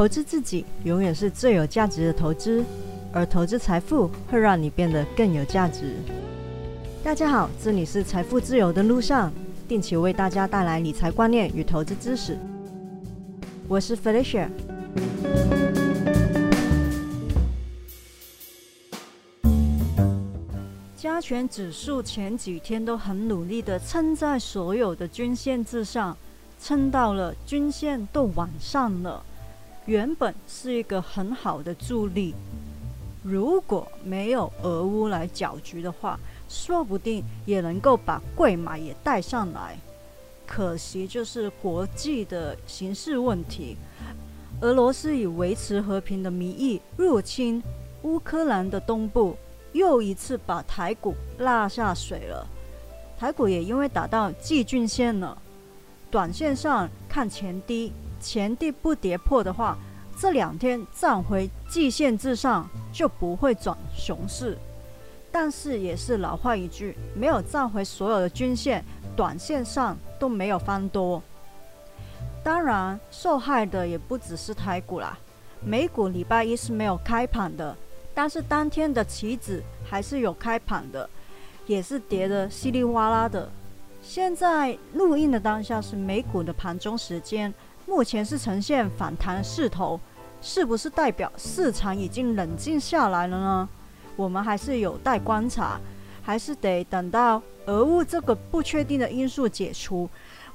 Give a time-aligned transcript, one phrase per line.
[0.00, 2.64] 投资自己永远是最有价值的投资，
[3.12, 5.94] 而投资财富会让你变得更有价值。
[7.04, 9.30] 大家好，这里是财富自由的路上，
[9.68, 12.38] 定期为大家带来理财观念与投资知识。
[13.68, 14.48] 我是 Felicia。
[20.96, 26.16] 加权指数前几天都很努力的撑在所有的均线之上，
[26.58, 29.22] 撑到了均线都往上了。
[29.90, 32.32] 原本是一个很好的助力，
[33.24, 36.16] 如果没有俄乌来搅局的话，
[36.48, 39.76] 说不定也能够把贵马也带上来。
[40.46, 43.76] 可惜就是国际的形势问题，
[44.60, 47.60] 俄罗斯以维持和平的名义入侵
[48.02, 49.36] 乌克兰的东部，
[49.72, 52.46] 又一次把台股拉下水了。
[53.18, 55.36] 台股也因为打到季均线了，
[56.12, 57.92] 短线上看前低。
[58.20, 59.76] 前地不跌破的话，
[60.18, 64.56] 这两天站回季线之上就不会转熊市。
[65.32, 68.84] 但是也是老话一句，没有站回所有的均线，
[69.16, 71.22] 短线上都没有翻多。
[72.42, 75.16] 当然，受害的也不只是台股啦。
[75.62, 77.76] 美股礼拜一是没有开盘的，
[78.12, 81.08] 但是当天的期指还是有开盘的，
[81.66, 83.48] 也是跌得稀里哗啦的。
[84.02, 87.52] 现在录音的当下是美股的盘中时间。
[87.90, 89.98] 目前是呈现反弹势头，
[90.40, 93.68] 是不是代表市场已经冷静下来了呢？
[94.14, 95.76] 我们还是有待观察，
[96.22, 100.08] 还是得等到俄乌这个不确定的因素解除，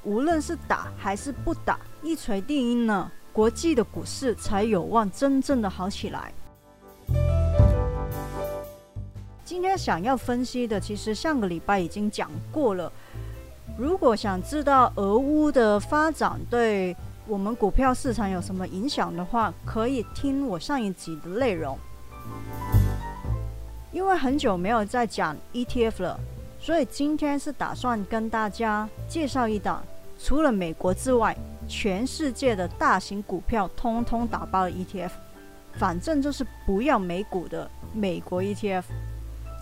[0.05, 6.31] 无论是打还是不打，一锤定音呢，国际的股市才有望真正的好起来。
[9.43, 12.89] 今天想要分析的，其实上个礼拜已经讲过了。
[13.77, 16.95] 如果想知道俄乌的发展对
[17.27, 21.75] 我们股票市场有什么影响的话，可以听我上一集的内容。
[23.91, 26.19] 因为很久没有在讲 ETF 了，
[26.59, 29.83] 所以今天是打算跟大家介绍一档
[30.19, 31.35] 除了美国之外，
[31.67, 35.09] 全世界的大型股票通通打包的 ETF。
[35.73, 38.83] 反正就是不要美股的美国 ETF。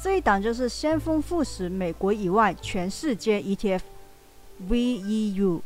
[0.04, 5.62] 这一档就是先锋富时美国以外全世界 ETF，VEU。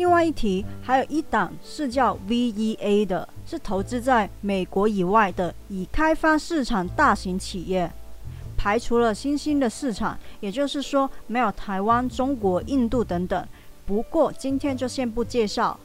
[0.00, 7.92] 另外一题，还有一档是叫 VEA 的，是投资在美国以外的已开发市场大型企业，
[8.56, 13.46] 排除了新兴的市场，也就是说没有台湾、中国、印度等等。
[13.84, 15.78] 不过今天就先不介绍。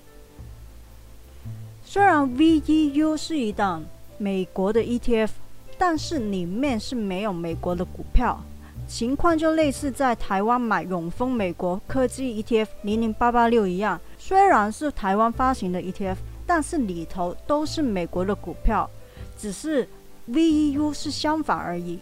[1.83, 3.83] 虽然 VEU 是一档
[4.17, 5.31] 美国的 ETF，
[5.77, 8.41] 但是里面是没有美国的股票。
[8.87, 18.89] 情况就类似在台湾买永丰美国科技 ETF 零零八八六一样，虽然是台湾发行的 ETF，但是里头都是美国的股票，
[19.37, 19.87] 只是
[20.29, 21.99] VEU 是相反而已。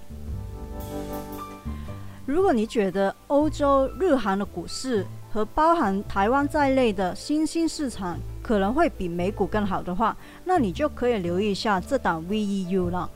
[2.26, 10.16] 如果你觉得欧洲、日韩的股市和包含台湾在内的新兴市场可能会比美股更好的话，
[10.46, 13.10] 那你就可以留意一下这档 VEU 了。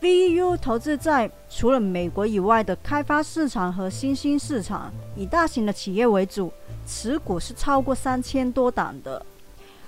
[0.00, 6.50] VEU 投资在除了美国以外的开发市场和新兴市场，以大型的企业为主，
[6.86, 9.24] 持股是超过三千多档的。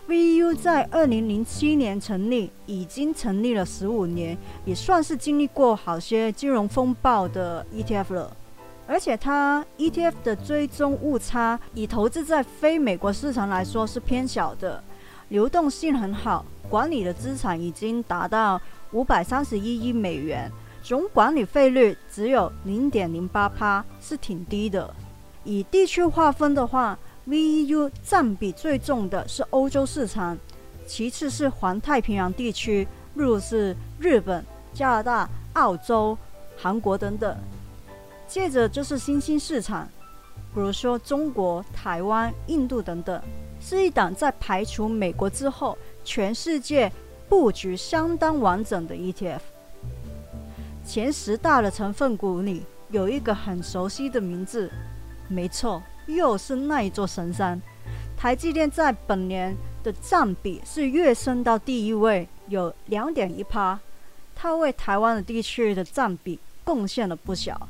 [0.06, 4.37] VEU 在二零零七年成立，已经成立了十五年，
[4.67, 8.37] 也算是经历过好些金融风暴的 ETF 了。
[8.87, 14.83] 而且它 ETF 的追踪误差，以投资在非美国市场来说是偏小的，
[15.32, 18.60] 流动性很好，管理的资产已经达到。
[18.91, 24.94] 五百三十一亿美元，总管理费率只有零点零八趴，是挺低的。
[25.44, 30.37] 以地区划分的话，VEU 占比最重的是欧洲市场，
[30.87, 34.44] 其次是环太平洋地区，例如是日本、
[34.75, 36.19] 加拿大、澳洲、
[36.59, 37.34] 韩国等等。
[38.28, 39.88] 接着就是新兴市场，
[40.54, 43.19] 比如说中国、台湾、印度等等，
[43.62, 46.92] 是一档在排除美国之后，全世界。
[47.28, 49.41] 布局相当完整的 ETF，
[50.84, 54.71] 前十大的成分股里有一个很熟悉的名字，
[55.28, 57.59] 没错，又是那一座神山。
[58.19, 63.81] 台积电在本年的占比是跃升到第一位，有两点一趴，
[64.34, 67.66] 它为台湾的地区的占比贡献了不小。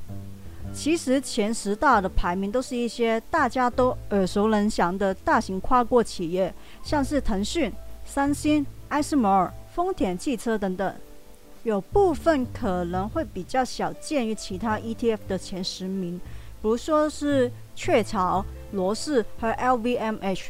[0.74, 6.52] 其实前十大的排名都是一些大家都耳熟能详的大型跨国企业，
[6.82, 7.72] 像是腾讯、
[8.04, 8.64] 三星。
[8.88, 10.94] 艾斯摩尔、丰田汽车等等，
[11.62, 16.18] 有部分可能会比较小见于其他 ETF 的前十名，
[16.60, 20.48] 比如说是雀巢、罗氏和 LVMH。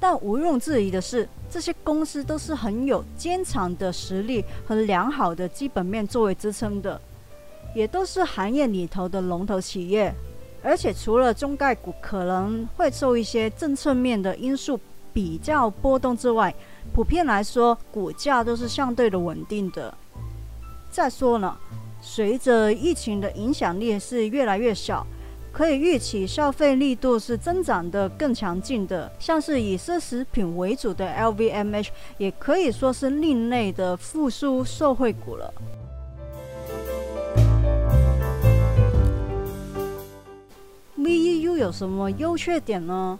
[0.00, 7.00] 但毋庸置疑的是，这些公司都是很有坚强的实力和良好的基本面作为支撑的，
[7.78, 10.12] 也都是行业里头的龙头企业。
[10.64, 14.78] 而且除了中概股可能会受一些政策面的因素
[15.12, 16.52] 比较波动之外，
[16.92, 19.94] 普遍来说股价都是相对的稳定的。
[20.90, 21.56] 再说呢，
[22.00, 25.06] 随着疫情的影响力是越来越小。
[25.50, 31.88] 可以预期消费力度是增长的更强劲的，像是以奢侈品为主的 LVMH
[32.18, 35.52] 也可以说是另类的复苏受惠股了。
[41.08, 43.18] VEU 有什么优缺点呢？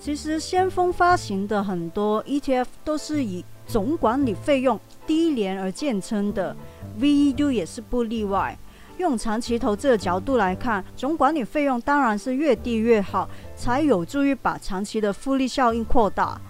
[0.00, 6.56] 其实先锋发行的很多 ETF 都是以总管理费用低廉而见称的
[6.98, 8.58] ，VEU 也是不例外。
[8.96, 16.40] 用长期投资的角度来看，总管理费用当然是越低越好，才有助于把长期的复利效应扩大。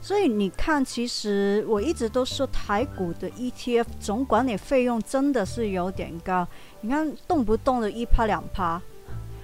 [0.00, 6.48] 所以你看，其实我一直都说台股的 ETF 总管理费用真的是有点高。
[6.80, 8.80] 你看，动不动的一趴两趴，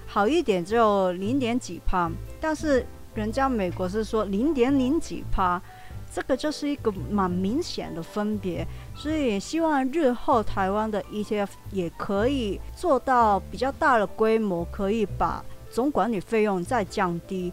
[0.08, 2.10] 好一点就零点几趴，
[2.40, 2.84] 但是
[3.14, 5.62] 人家美国是说零点零几趴。
[6.10, 8.66] 这个就是一个蛮明显的分别，
[8.96, 17.52] 所以也希望日后台湾的 ETF 也可以做到比较大的规模，可以把总管理费用再降低，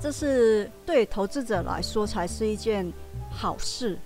[0.00, 2.90] 这是对投资者来说才是一件
[3.30, 3.98] 好事。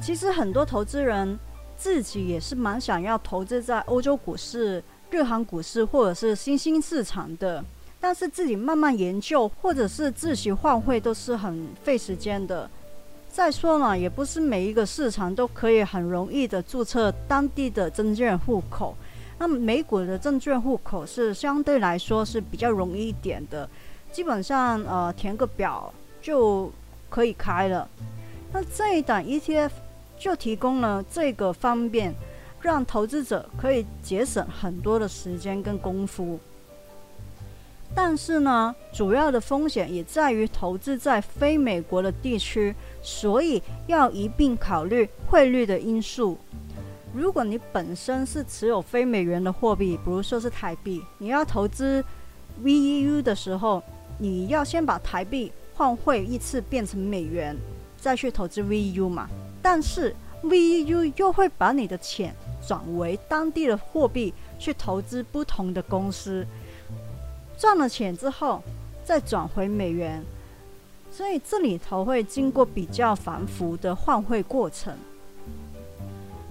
[0.00, 1.36] 其实很多投资人
[1.78, 7.64] 自己也是蛮想要投资在欧洲股市、日韩股市或者是新兴市场的。
[8.00, 12.68] 但是自己慢慢研究，或者是自行换汇，都是很费时间的。
[13.28, 18.94] 再说呢，也不是每一个市场都可以很容易的注册当地的证券户口。
[19.38, 23.68] 那美股的证券户口是相对来说是比较容易一点的，
[24.12, 25.92] 基本上呃填个表
[26.22, 26.70] 就
[27.08, 27.88] 可以开了。
[28.52, 29.70] 那这一档 ETF
[30.18, 32.14] 就提供了这个方便，
[32.60, 36.38] 让投资者可以节省很多的时间跟功夫。
[37.94, 46.36] 但是呢，主要的风险也在于投资在非美国的地区，所以要一并考虑汇率的因素。
[47.14, 52.04] 如果你本身是持有非美元的货币，比如说是台币，你要投资
[52.62, 53.82] VEU 的时候，
[54.18, 57.56] 你要先把台币换汇一次变成美元，
[57.96, 59.28] 再去投资 VEU 嘛。
[59.62, 62.34] 但是 VEU 又会把你的钱
[62.66, 66.46] 转为当地的货币去投资不同的公司。
[67.56, 68.62] 赚了钱之后，
[69.04, 70.22] 再转回美元，
[71.10, 74.94] 所以这里头会经过比较繁复的换汇过程。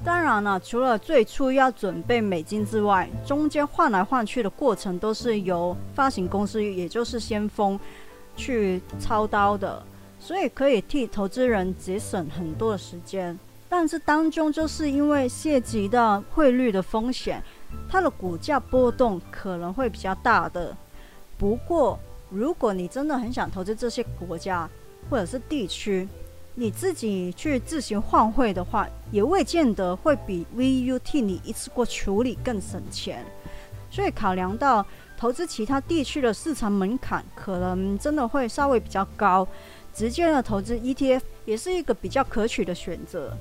[0.03, 7.77] 当然了，除了最初要准备美金之外，中间换来换去的过程都是由发行公司，也就是先锋
[8.35, 9.83] 去操刀的，
[10.27, 13.39] 所以可以替投资人节省很多的时间。
[13.69, 17.41] 但是当中就是因为涉及到汇率的风险，
[17.89, 20.75] 它的股价波动可能会比较大的。
[21.37, 21.97] 不过，
[22.29, 24.69] 如果你真的很想投资这些国家
[25.09, 26.05] 或者是地区，
[26.55, 33.23] 你自己去自行换汇的话，也未见得会比 VU 替你一次过处理更省钱。
[33.89, 34.85] 所以，考量到
[35.17, 39.47] 投资其他地区的市场门槛可能真的会稍微比较高，
[39.93, 43.33] 直接的投资 ETF 也是一个比较可取的选择。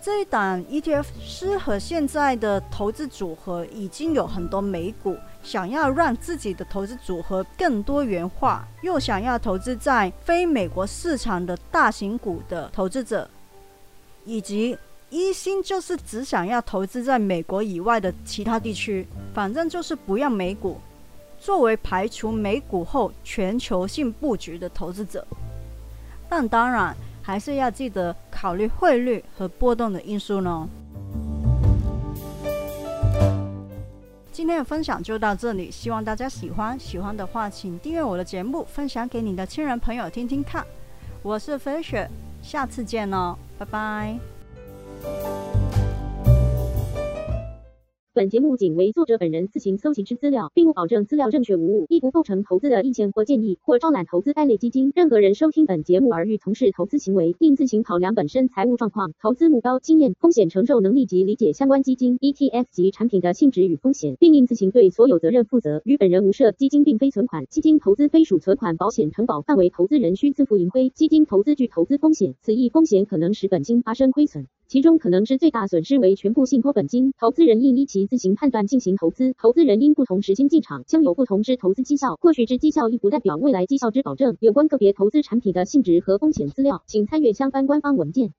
[0.00, 5.16] 这一档 ETF 适合现在的投资组合，已经有很多美股。
[5.42, 13.28] 想要让自己的投资组合更多元化，又想要投资在非美国市场的大型股的投资者，
[14.24, 14.76] 以及
[15.10, 20.80] 一心就是只想要投资在美国以外的其他地区，反正就是不要美股，
[21.38, 25.24] 作为排除美股后全球性布局的投资者。
[26.28, 30.68] 但当然还是要记得考虑汇率和波动的因素呢。
[34.32, 36.76] 今天的分享就到这里，希望大家喜欢。
[36.78, 40.66] 喜欢的话，请订阅我的节目，分享给你的亲人朋友听听看。
[41.22, 42.10] 我是飞雪，
[42.42, 44.33] 下次见哦，拜拜。
[48.16, 54.92] 本节目仅为作者本人自行搜集之资料，并不保证资料正确无误，亦不构成投资的意见或建议，或招揽投资该类基金。
[54.94, 65.82] 任何人收听本节目而欲从事投资行为，应自行考量本身财务状况、投资目标、经验、风险承受能力及理解相关基金、ETF 及产品的性质与风险，并应自行对所有责任负责。
[65.84, 66.52] 与本人无涉。
[66.52, 70.88] 基金并非存款，基金投资非属存款保险承保范围，投资人需自负盈亏。
[70.88, 74.46] 基金投资具投资风险，此一风险可能使本金发生亏损。
[74.74, 79.32] 其中可能之最大损失为全部信托本金，投资人应依其自行判断进行投资。
[79.38, 82.16] 投资人因不同时间进场，将有不同之投资绩效。
[82.16, 84.36] 过去之绩效亦不代表未来绩效之保证。
[84.40, 88.32] 有关个别投资产品的性质和风险资料，请参阅相关官方文件。